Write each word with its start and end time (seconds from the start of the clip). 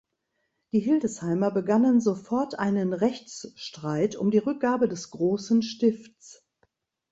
Die 0.71 0.79
Hildesheimer 0.79 1.51
begannen 1.51 2.01
sofort 2.01 2.57
einen 2.57 2.91
Rechtsstreit 2.93 4.15
um 4.15 4.31
die 4.31 4.39
Rückgabe 4.39 4.87
des 4.87 5.11
"Großen 5.11 5.61
Stifts". 5.61 6.43